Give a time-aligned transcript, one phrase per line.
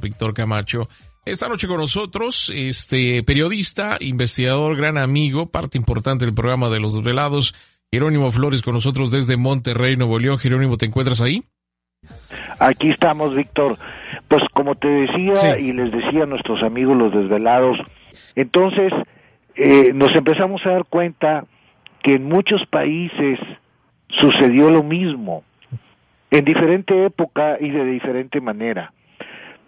[0.00, 0.88] Víctor Camacho.
[1.24, 6.94] Esta noche con nosotros, este periodista, investigador, gran amigo, parte importante del programa de Los
[6.94, 7.54] Desvelados,
[7.92, 10.38] Jerónimo Flores con nosotros desde Monterrey, Nuevo León.
[10.38, 11.42] Jerónimo, ¿te encuentras ahí?
[12.58, 13.78] Aquí estamos, Víctor.
[14.28, 17.76] Pues como te decía y les decía a nuestros amigos los desvelados,
[18.34, 18.92] entonces
[19.54, 21.44] eh, nos empezamos a dar cuenta
[22.02, 23.38] que en muchos países
[24.08, 25.44] sucedió lo mismo,
[26.30, 28.92] en diferente época y de diferente manera,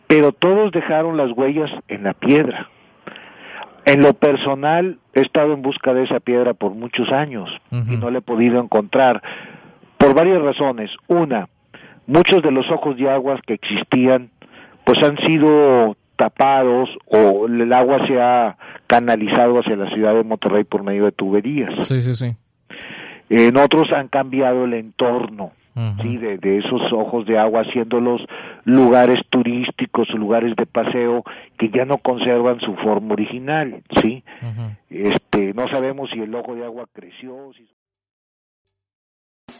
[0.06, 2.68] pero todos dejaron las huellas en la piedra.
[3.86, 8.10] En lo personal, he estado en busca de esa piedra por muchos años y no
[8.10, 9.22] la he podido encontrar
[9.98, 10.90] por varias razones.
[11.06, 11.48] Una,
[12.06, 14.30] muchos de los ojos de aguas que existían
[14.84, 20.64] pues han sido tapados o el agua se ha canalizado hacia la ciudad de Monterrey
[20.64, 21.86] por medio de tuberías.
[21.86, 22.36] Sí, sí, sí.
[23.28, 25.52] En otros han cambiado el entorno
[26.02, 28.20] sí, de, de, esos ojos de agua, haciéndolos
[28.64, 31.22] lugares turísticos, lugares de paseo
[31.58, 34.24] que ya no conservan su forma original, sí.
[34.90, 37.52] Este, no sabemos si el ojo de agua creció.
[37.56, 37.66] Si...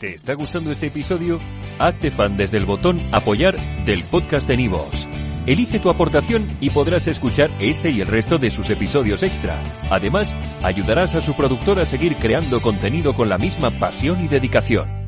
[0.00, 1.38] ¿Te está gustando este episodio?
[1.78, 5.08] Hazte fan desde el botón apoyar del podcast de Nivos.
[5.46, 9.62] Elige tu aportación y podrás escuchar este y el resto de sus episodios extra.
[9.90, 15.03] Además, ayudarás a su productor a seguir creando contenido con la misma pasión y dedicación.